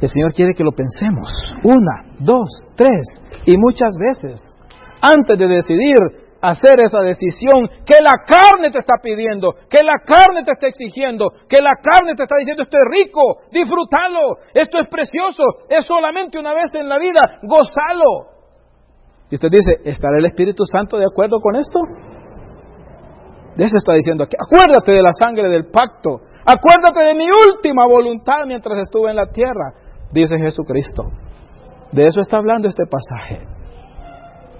[0.00, 3.06] El Señor quiere que lo pensemos una, dos, tres
[3.46, 4.40] y muchas veces
[5.00, 5.96] antes de decidir
[6.42, 11.30] hacer esa decisión que la carne te está pidiendo, que la carne te está exigiendo,
[11.48, 16.38] que la carne te está diciendo esto es rico, disfrútalo, esto es precioso, es solamente
[16.38, 18.34] una vez en la vida, gozalo.
[19.30, 21.78] Y usted dice, ¿estará el Espíritu Santo de acuerdo con esto?
[23.56, 24.36] De eso está diciendo aquí.
[24.36, 26.20] Acuérdate de la sangre del pacto.
[26.44, 29.72] Acuérdate de mi última voluntad mientras estuve en la tierra,
[30.10, 31.04] dice Jesucristo.
[31.92, 33.51] De eso está hablando este pasaje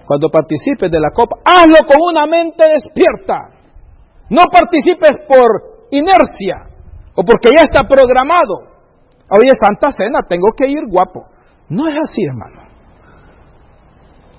[0.07, 3.51] cuando participes de la copa, hazlo con una mente despierta.
[4.31, 6.73] No participes por inercia
[7.15, 8.73] o porque ya está programado.
[9.31, 11.27] Hoy es Santa Cena, tengo que ir guapo.
[11.69, 12.69] No es así, hermano.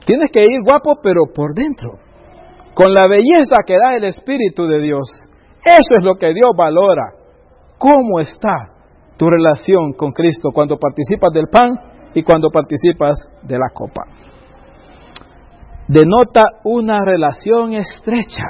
[0.06, 2.00] Tienes que ir guapo, pero por dentro,
[2.74, 5.08] con la belleza que da el Espíritu de Dios.
[5.64, 7.14] Eso es lo que Dios valora.
[7.78, 8.54] ¿Cómo está
[9.18, 11.72] tu relación con Cristo cuando participas del pan
[12.14, 14.04] y cuando participas de la copa?
[15.94, 18.44] Denota una relación estrecha.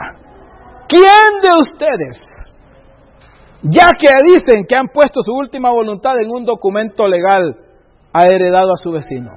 [0.88, 2.56] ¿Quién de ustedes,
[3.64, 7.58] ya que dicen que han puesto su última voluntad en un documento legal,
[8.14, 9.32] ha heredado a su vecino?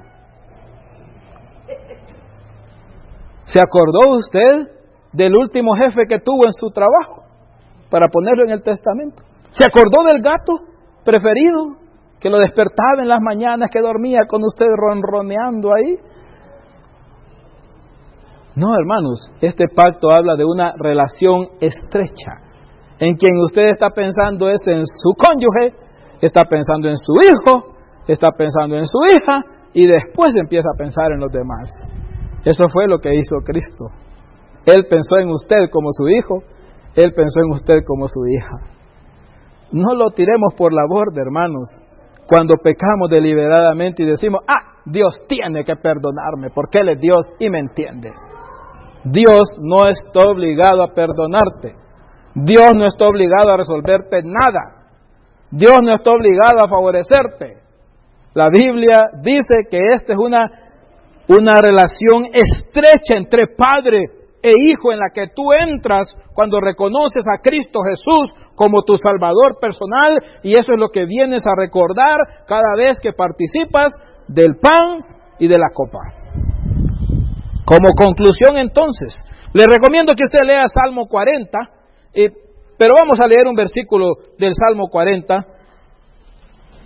[3.45, 4.71] ¿Se acordó usted
[5.11, 7.23] del último jefe que tuvo en su trabajo
[7.89, 9.23] para ponerlo en el testamento?
[9.51, 10.53] ¿Se acordó del gato
[11.03, 11.77] preferido
[12.19, 15.95] que lo despertaba en las mañanas, que dormía con usted ronroneando ahí?
[18.57, 22.41] No, hermanos, este pacto habla de una relación estrecha.
[22.97, 25.77] En quien usted está pensando es en su cónyuge,
[26.21, 27.75] está pensando en su hijo,
[28.07, 29.41] está pensando en su hija
[29.73, 31.71] y después empieza a pensar en los demás.
[32.45, 33.91] Eso fue lo que hizo Cristo.
[34.65, 36.41] Él pensó en usted como su hijo,
[36.95, 38.57] Él pensó en usted como su hija.
[39.71, 41.69] No lo tiremos por la borda, hermanos,
[42.27, 47.51] cuando pecamos deliberadamente y decimos, ah, Dios tiene que perdonarme porque Él es Dios y
[47.51, 48.09] me entiende.
[49.03, 51.75] Dios no está obligado a perdonarte.
[52.33, 54.89] Dios no está obligado a resolverte nada.
[55.49, 57.57] Dios no está obligado a favorecerte.
[58.33, 60.45] La Biblia dice que esta es una,
[61.27, 64.03] una relación estrecha entre padre
[64.43, 69.57] e hijo en la que tú entras cuando reconoces a Cristo Jesús como tu Salvador
[69.59, 73.89] personal y eso es lo que vienes a recordar cada vez que participas
[74.27, 75.03] del pan
[75.39, 76.16] y de la copa.
[77.67, 79.13] Como conclusión entonces,
[79.51, 81.59] le recomiendo que usted lea Salmo 40,
[82.13, 82.31] eh,
[82.77, 85.35] pero vamos a leer un versículo del Salmo 40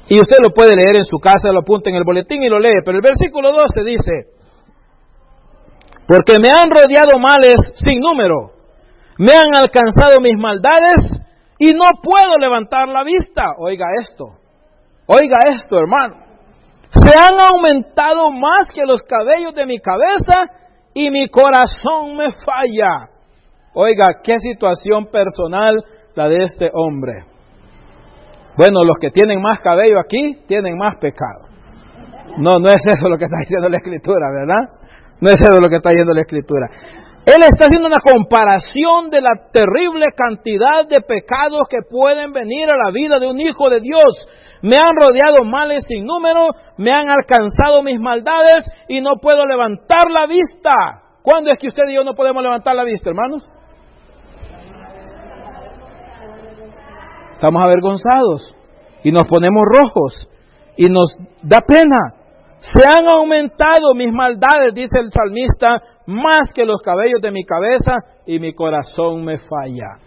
[0.10, 2.58] y usted lo puede leer en su casa, lo apunta en el boletín y lo
[2.58, 4.12] lee, pero el versículo 12 dice,
[6.08, 8.50] porque me han rodeado males sin número,
[9.20, 11.14] me han alcanzado mis maldades
[11.60, 13.54] y no puedo levantar la vista.
[13.60, 14.34] Oiga esto,
[15.06, 16.26] oiga esto, hermano.
[16.90, 20.61] Se han aumentado más que los cabellos de mi cabeza
[20.94, 23.10] y mi corazón me falla.
[23.74, 25.84] Oiga, qué situación personal
[26.16, 27.26] la de este hombre.
[28.58, 31.48] Bueno, los que tienen más cabello aquí tienen más pecado.
[32.38, 34.80] No, no es eso lo que está diciendo la escritura, ¿verdad?
[35.20, 36.68] No es eso lo que está diciendo la escritura.
[37.26, 42.76] Él está haciendo una comparación de la terrible cantidad de pecados que pueden venir a
[42.76, 44.18] la vida de un hijo de Dios.
[44.64, 50.06] Me han rodeado males sin número, me han alcanzado mis maldades y no puedo levantar
[50.10, 50.74] la vista.
[51.22, 53.48] ¿Cuándo es que usted y yo no podemos levantar la vista, hermanos?
[57.34, 58.56] Estamos avergonzados
[59.04, 60.28] y nos ponemos rojos
[60.76, 62.21] y nos da pena.
[62.62, 67.94] Se han aumentado mis maldades, dice el salmista, más que los cabellos de mi cabeza
[68.28, 69.98] y mi corazón me falla.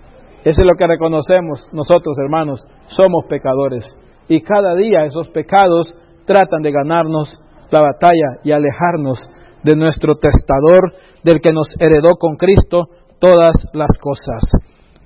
[0.44, 2.64] Eso es lo que reconocemos nosotros, hermanos.
[2.86, 3.84] Somos pecadores.
[4.28, 7.32] Y cada día esos pecados tratan de ganarnos
[7.70, 9.20] la batalla y alejarnos
[9.64, 10.92] de nuestro testador,
[11.24, 12.84] del que nos heredó con Cristo
[13.18, 14.42] todas las cosas.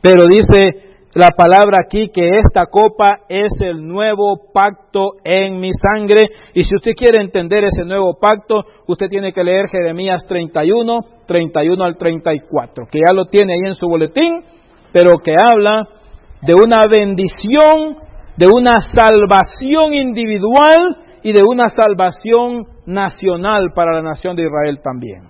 [0.02, 6.26] Pero dice la palabra aquí que esta copa es el nuevo pacto en mi sangre.
[6.52, 11.84] Y si usted quiere entender ese nuevo pacto, usted tiene que leer Jeremías 31, 31
[11.84, 14.44] al 34, que ya lo tiene ahí en su boletín,
[14.92, 15.88] pero que habla
[16.42, 17.96] de una bendición,
[18.36, 25.22] de una salvación individual y de una salvación nacional para la nación de Israel también.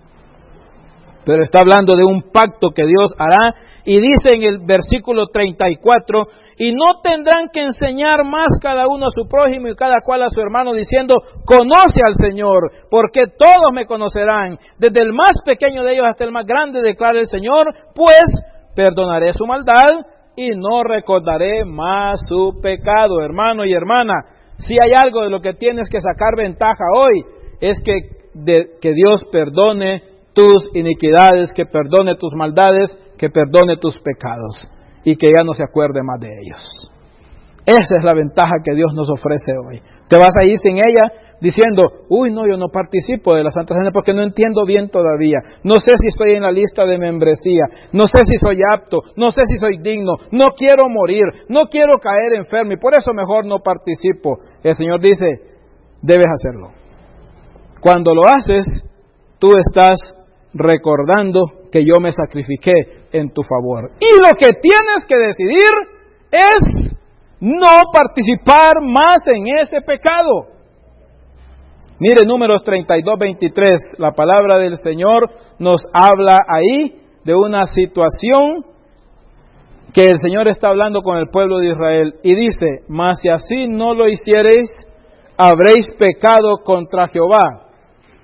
[1.25, 3.55] Pero está hablando de un pacto que Dios hará
[3.89, 6.27] y dice en el versículo 34,
[6.59, 10.29] y no tendrán que enseñar más cada uno a su prójimo y cada cual a
[10.29, 11.15] su hermano, diciendo,
[11.47, 16.33] conoce al Señor, porque todos me conocerán, desde el más pequeño de ellos hasta el
[16.33, 18.27] más grande, declara el Señor, pues
[18.77, 20.05] perdonaré su maldad
[20.37, 24.17] y no recordaré más su pecado, hermano y hermana.
[24.59, 27.25] Si hay algo de lo que tienes que sacar ventaja hoy,
[27.63, 27.95] es que,
[28.83, 30.03] que Dios perdone
[30.35, 34.69] tus iniquidades, que perdone tus maldades, que perdone tus pecados
[35.05, 36.89] y que ya no se acuerde más de ellos.
[37.69, 39.83] Esa es la ventaja que Dios nos ofrece hoy.
[40.09, 43.75] Te vas a ir sin ella diciendo, uy, no, yo no participo de la Santa
[43.75, 45.37] Cena porque no entiendo bien todavía.
[45.65, 47.65] No sé si estoy en la lista de membresía.
[47.93, 49.03] No sé si soy apto.
[49.17, 50.15] No sé si soy digno.
[50.33, 51.25] No quiero morir.
[51.51, 54.39] No quiero caer enfermo y por eso mejor no participo.
[54.65, 55.27] El Señor dice,
[56.01, 56.71] debes hacerlo.
[57.83, 58.65] Cuando lo haces,
[59.39, 59.99] tú estás
[60.55, 62.73] recordando que yo me sacrifiqué
[63.13, 63.91] en tu favor.
[64.01, 65.71] Y lo que tienes que decidir
[66.31, 66.97] es
[67.41, 70.59] no participar más en ese pecado.
[72.01, 78.65] Mire números 32, 23, la palabra del Señor nos habla ahí de una situación
[79.93, 83.67] que el Señor está hablando con el pueblo de Israel y dice, mas si así
[83.67, 84.71] no lo hiciereis,
[85.37, 87.68] habréis pecado contra Jehová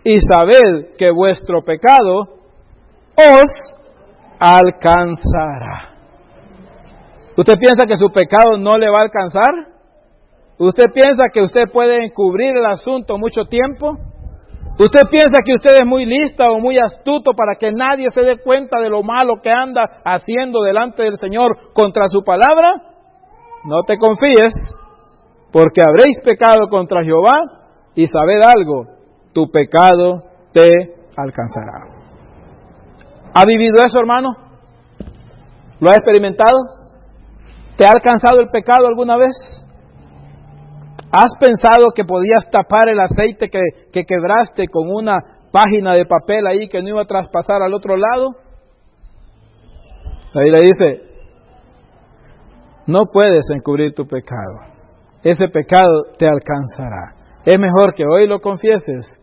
[0.04, 2.20] y sabed que vuestro pecado
[3.16, 3.76] os
[4.38, 5.94] alcanzará.
[7.36, 9.74] ¿Usted piensa que su pecado no le va a alcanzar?
[10.58, 13.96] ¿Usted piensa que usted puede encubrir el asunto mucho tiempo?
[14.78, 18.38] ¿Usted piensa que usted es muy lista o muy astuto para que nadie se dé
[18.38, 22.72] cuenta de lo malo que anda haciendo delante del Señor contra su palabra?
[23.64, 24.52] No te confíes,
[25.52, 27.34] porque habréis pecado contra Jehová
[27.94, 28.93] y sabed algo,
[29.34, 30.70] tu pecado te
[31.16, 31.94] alcanzará.
[33.34, 34.30] ¿Ha vivido eso, hermano?
[35.80, 36.56] ¿Lo ha experimentado?
[37.76, 39.32] ¿Te ha alcanzado el pecado alguna vez?
[41.10, 43.58] ¿Has pensado que podías tapar el aceite que,
[43.92, 45.16] que quebraste con una
[45.52, 48.30] página de papel ahí que no iba a traspasar al otro lado?
[50.34, 51.02] Ahí le dice,
[52.86, 54.74] no puedes encubrir tu pecado.
[55.22, 57.14] Ese pecado te alcanzará.
[57.44, 59.20] Es mejor que hoy lo confieses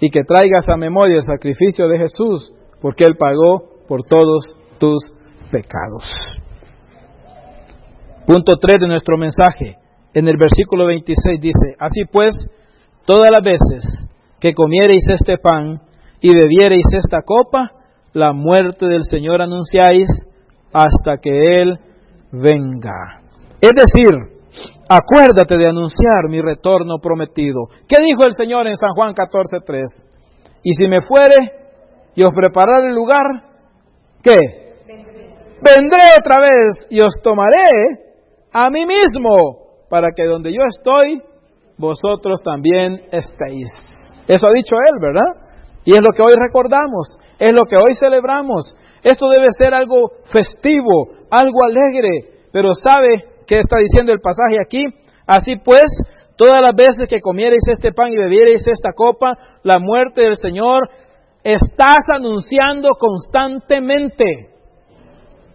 [0.00, 5.02] y que traigas a memoria el sacrificio de Jesús, porque Él pagó por todos tus
[5.50, 6.12] pecados.
[8.26, 9.76] Punto 3 de nuestro mensaje.
[10.14, 12.34] En el versículo 26 dice, Así pues,
[13.04, 13.84] todas las veces
[14.40, 15.80] que comiereis este pan
[16.20, 17.70] y bebiereis esta copa,
[18.12, 20.08] la muerte del Señor anunciáis
[20.72, 21.78] hasta que Él
[22.32, 23.22] venga.
[23.60, 24.33] Es decir,
[24.88, 27.66] acuérdate de anunciar mi retorno prometido.
[27.88, 29.82] ¿Qué dijo el Señor en San Juan 14:3?
[30.62, 31.36] Y si me fuere
[32.14, 33.24] y os preparar el lugar,
[34.22, 34.38] ¿qué?
[35.62, 37.64] Vendré otra vez y os tomaré
[38.52, 41.22] a mí mismo para que donde yo estoy,
[41.78, 43.70] vosotros también estéis.
[44.26, 45.44] Eso ha dicho él, ¿verdad?
[45.84, 48.76] Y es lo que hoy recordamos, es lo que hoy celebramos.
[49.02, 54.84] Esto debe ser algo festivo, algo alegre, pero ¿sabe qué está diciendo el pasaje aquí?
[55.26, 55.84] Así pues,
[56.36, 60.88] todas las veces que comiereis este pan y bebiereis esta copa, la muerte del Señor,
[61.42, 64.50] estás anunciando constantemente.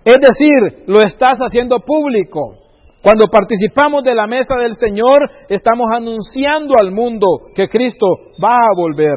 [0.05, 2.55] Es decir, lo estás haciendo público.
[3.01, 8.05] Cuando participamos de la mesa del Señor, estamos anunciando al mundo que Cristo
[8.43, 9.15] va a volver.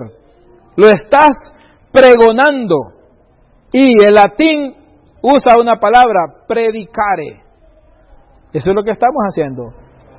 [0.76, 1.30] Lo estás
[1.90, 2.76] pregonando.
[3.72, 4.74] Y el latín
[5.22, 7.41] usa una palabra, predicare.
[8.52, 9.72] Eso es lo que estamos haciendo,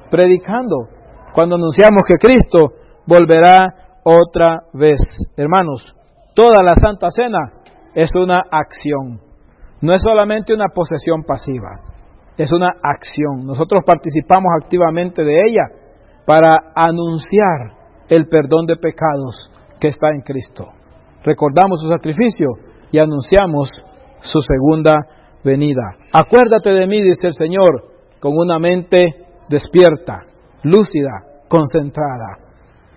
[0.09, 0.87] predicando,
[1.33, 2.73] cuando anunciamos que Cristo
[3.05, 4.99] volverá otra vez.
[5.37, 5.95] Hermanos,
[6.33, 7.61] toda la Santa Cena
[7.93, 9.19] es una acción,
[9.81, 11.79] no es solamente una posesión pasiva,
[12.37, 13.45] es una acción.
[13.45, 15.67] Nosotros participamos activamente de ella
[16.25, 17.77] para anunciar
[18.09, 20.65] el perdón de pecados que está en Cristo.
[21.23, 22.47] Recordamos su sacrificio
[22.91, 23.69] y anunciamos
[24.21, 24.95] su segunda
[25.43, 25.97] venida.
[26.11, 27.92] Acuérdate de mí, dice el Señor,
[28.23, 30.21] con una mente despierta,
[30.63, 32.37] lúcida, concentrada,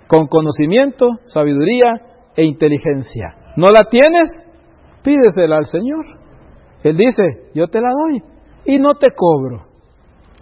[0.07, 3.35] con conocimiento, sabiduría e inteligencia.
[3.57, 4.31] ¿No la tienes?
[5.03, 6.05] Pídesela al Señor.
[6.85, 8.23] Él dice, yo te la doy
[8.67, 9.67] y no te cobro.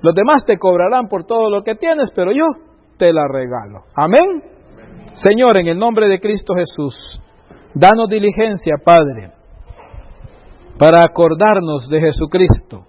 [0.03, 2.45] Los demás te cobrarán por todo lo que tienes, pero yo
[2.99, 3.85] te la regalo.
[3.97, 4.43] Amén.
[5.14, 6.95] Señor, en el nombre de Cristo Jesús,
[7.72, 9.32] danos diligencia, Padre,
[10.78, 12.85] para acordarnos de Jesucristo,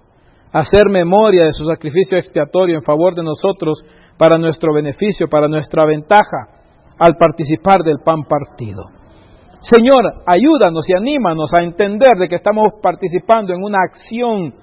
[0.55, 3.83] hacer memoria de su sacrificio expiatorio en favor de nosotros
[4.17, 6.47] para nuestro beneficio, para nuestra ventaja,
[6.97, 8.85] al participar del pan partido.
[9.59, 14.53] Señor, ayúdanos y anímanos a entender de que estamos participando en una acción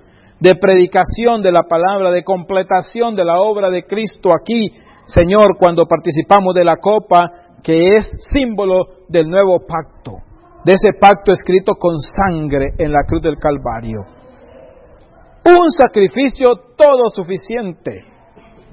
[0.41, 4.71] de predicación de la palabra, de completación de la obra de Cristo aquí,
[5.05, 7.31] Señor, cuando participamos de la copa
[7.63, 10.13] que es símbolo del nuevo pacto,
[10.65, 14.22] de ese pacto escrito con sangre en la cruz del Calvario.
[15.45, 18.05] Un sacrificio todo suficiente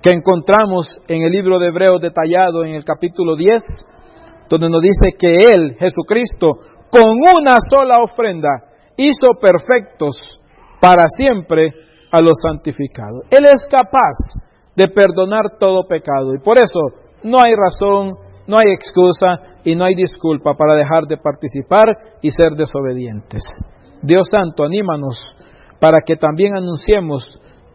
[0.02, 3.62] que encontramos en el libro de Hebreos detallado en el capítulo 10,
[4.50, 6.60] donde nos dice que Él, Jesucristo,
[6.90, 8.50] con una sola ofrenda,
[8.98, 10.42] hizo perfectos
[10.80, 11.72] para siempre
[12.12, 13.24] a los santificados.
[13.32, 14.16] Él es capaz
[14.76, 16.80] de perdonar todo pecado y por eso
[17.24, 21.86] no hay razón no hay excusa y no hay disculpa para dejar de participar
[22.20, 23.44] y ser desobedientes.
[24.02, 25.20] Dios Santo, anímanos
[25.80, 27.26] para que también anunciemos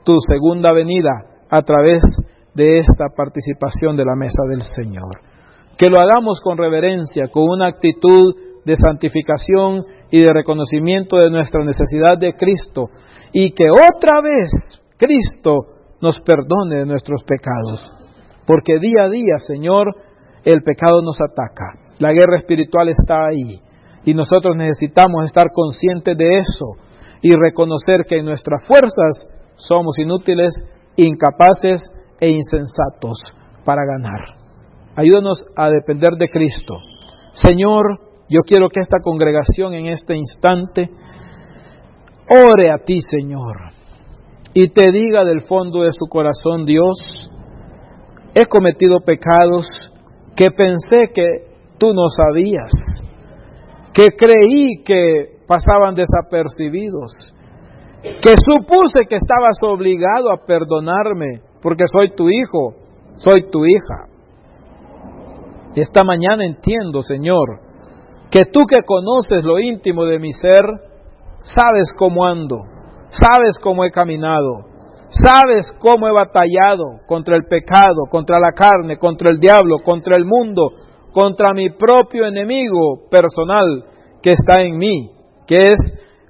[0.05, 1.11] tu segunda venida
[1.51, 2.03] a través
[2.55, 5.21] de esta participación de la mesa del Señor.
[5.77, 8.35] Que lo hagamos con reverencia, con una actitud
[8.65, 12.89] de santificación y de reconocimiento de nuestra necesidad de Cristo
[13.33, 14.51] y que otra vez
[14.97, 15.57] Cristo
[16.01, 17.93] nos perdone de nuestros pecados.
[18.47, 19.95] Porque día a día, Señor,
[20.45, 21.81] el pecado nos ataca.
[21.99, 23.61] La guerra espiritual está ahí.
[24.05, 26.84] Y nosotros necesitamos estar conscientes de eso
[27.25, 30.53] y reconocer que en nuestras fuerzas somos inútiles,
[30.95, 31.81] incapaces
[32.21, 33.17] e insensatos
[33.65, 34.21] para ganar.
[34.95, 36.75] Ayúdanos a depender de Cristo.
[37.33, 37.99] Señor,
[38.29, 40.91] yo quiero que esta congregación en este instante
[42.29, 43.57] ore a ti, Señor,
[44.53, 47.31] y te diga del fondo de su corazón, Dios,
[48.35, 49.67] he cometido pecados
[50.37, 51.25] que pensé que
[51.79, 52.71] tú no sabías,
[53.95, 57.13] que creí que pasaban desapercibidos,
[58.03, 62.75] que supuse que estabas obligado a perdonarme porque soy tu hijo,
[63.15, 64.09] soy tu hija.
[65.75, 67.61] Y esta mañana entiendo, Señor,
[68.31, 70.65] que tú que conoces lo íntimo de mi ser,
[71.43, 72.63] sabes cómo ando,
[73.11, 74.75] sabes cómo he caminado,
[75.23, 80.25] Sabes cómo he batallado contra el pecado, contra la carne, contra el diablo, contra el
[80.25, 80.73] mundo,
[81.13, 83.85] contra mi propio enemigo personal
[84.21, 85.13] que está en mí,
[85.47, 85.79] que es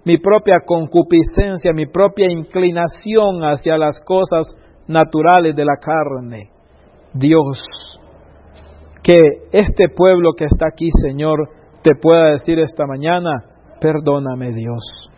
[0.05, 4.55] mi propia concupiscencia, mi propia inclinación hacia las cosas
[4.87, 6.51] naturales de la carne.
[7.15, 7.63] Dios,
[9.03, 9.21] que
[9.53, 11.49] este pueblo que está aquí, Señor,
[11.83, 13.45] te pueda decir esta mañana,
[13.81, 15.11] perdóname Dios,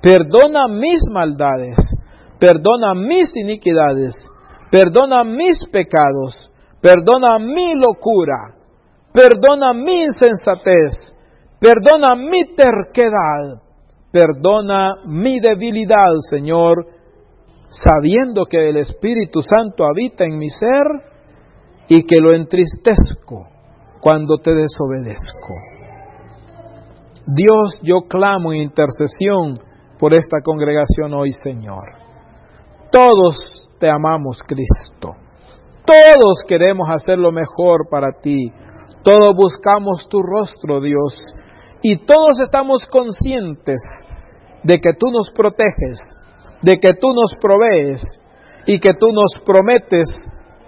[0.00, 1.76] perdona mis maldades,
[2.38, 4.14] perdona mis iniquidades,
[4.70, 6.36] perdona mis pecados,
[6.80, 8.54] perdona mi locura,
[9.12, 11.11] perdona mi insensatez,
[11.62, 13.62] perdona mi terquedad,
[14.10, 16.84] perdona mi debilidad, Señor,
[17.68, 20.86] sabiendo que el Espíritu Santo habita en mi ser
[21.86, 23.46] y que lo entristezco
[24.00, 25.54] cuando te desobedezco.
[27.28, 29.54] Dios, yo clamo en intercesión
[30.00, 31.92] por esta congregación hoy, Señor.
[32.90, 33.38] Todos
[33.78, 35.14] te amamos, Cristo.
[35.86, 38.52] Todos queremos hacer lo mejor para ti.
[39.04, 41.16] Todos buscamos tu rostro, Dios.
[41.82, 43.80] Y todos estamos conscientes
[44.62, 46.00] de que tú nos proteges,
[46.62, 48.02] de que tú nos provees
[48.66, 50.08] y que tú nos prometes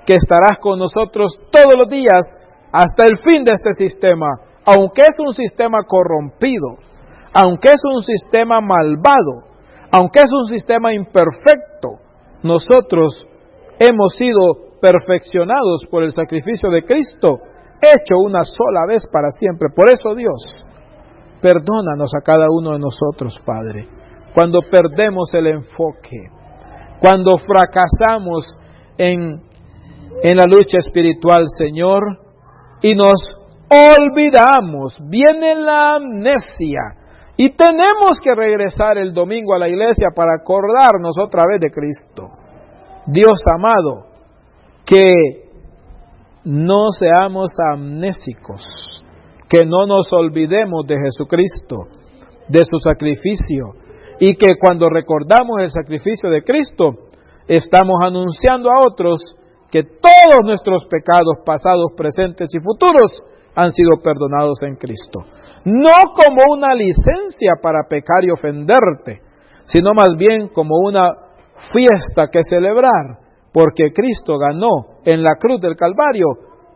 [0.04, 2.26] que estarás con nosotros todos los días
[2.72, 4.26] hasta el fin de este sistema,
[4.64, 6.78] aunque es un sistema corrompido,
[7.32, 9.44] aunque es un sistema malvado,
[9.92, 12.00] aunque es un sistema imperfecto,
[12.42, 13.14] nosotros
[13.78, 17.38] hemos sido perfeccionados por el sacrificio de Cristo,
[17.80, 19.68] hecho una sola vez para siempre.
[19.74, 20.44] Por eso Dios,
[21.44, 23.86] perdónanos a cada uno de nosotros, Padre
[24.34, 26.18] cuando perdemos el enfoque,
[27.00, 28.58] cuando fracasamos
[28.98, 29.40] en,
[30.22, 32.02] en la lucha espiritual, Señor,
[32.82, 33.22] y nos
[33.70, 36.80] olvidamos, viene la amnesia,
[37.36, 42.30] y tenemos que regresar el domingo a la iglesia para acordarnos otra vez de Cristo.
[43.06, 44.06] Dios amado,
[44.84, 45.48] que
[46.44, 49.04] no seamos amnésicos,
[49.48, 51.88] que no nos olvidemos de Jesucristo,
[52.48, 53.74] de su sacrificio,
[54.20, 56.90] y que cuando recordamos el sacrificio de Cristo,
[57.48, 59.20] estamos anunciando a otros
[59.70, 63.24] que todos nuestros pecados pasados, presentes y futuros
[63.56, 65.24] han sido perdonados en Cristo.
[65.64, 69.22] No como una licencia para pecar y ofenderte,
[69.64, 71.10] sino más bien como una
[71.72, 73.18] fiesta que celebrar,
[73.52, 76.26] porque Cristo ganó en la cruz del Calvario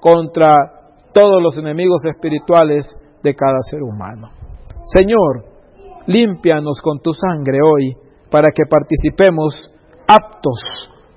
[0.01, 0.78] contra
[1.13, 2.87] todos los enemigos espirituales
[3.23, 4.31] de cada ser humano.
[4.85, 5.45] Señor,
[6.07, 7.97] límpianos con tu sangre hoy
[8.31, 9.61] para que participemos
[10.07, 10.61] aptos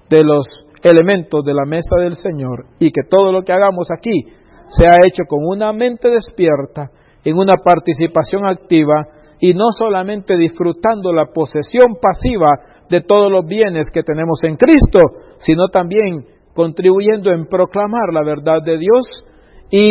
[0.09, 0.45] de los
[0.83, 4.25] elementos de la mesa del Señor y que todo lo que hagamos aquí
[4.69, 6.91] sea hecho con una mente despierta,
[7.23, 9.05] en una participación activa
[9.39, 14.99] y no solamente disfrutando la posesión pasiva de todos los bienes que tenemos en Cristo,
[15.39, 19.25] sino también contribuyendo en proclamar la verdad de Dios
[19.71, 19.89] y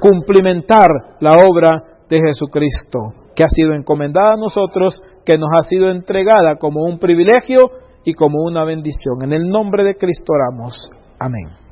[0.00, 0.90] cumplimentar
[1.20, 6.56] la obra de Jesucristo que ha sido encomendada a nosotros, que nos ha sido entregada
[6.56, 7.70] como un privilegio
[8.04, 9.22] y como una bendición.
[9.22, 10.78] En el nombre de Cristo oramos.
[11.18, 11.63] Amén.